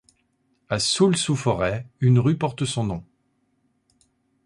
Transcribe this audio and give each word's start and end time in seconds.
À 0.67 0.79
Soultz-sous-Forêts 0.79 1.87
une 1.99 2.17
rue 2.17 2.35
porte 2.35 2.65
son 2.65 2.85
nom. 2.85 3.03